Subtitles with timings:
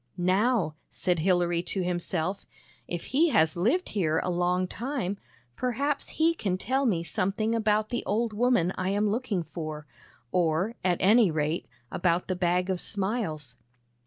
[0.35, 2.47] "Now," said Hilary to himself,"
[2.87, 5.19] if he has lived here a long time,
[5.55, 9.85] perhaps he can tell me something about the old woman I am looking for,
[10.31, 13.57] or, at any rate, about the Bag of Smiles."